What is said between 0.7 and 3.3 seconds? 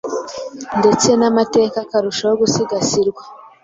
ndetse n’amateka akarushaho gusigasirwa,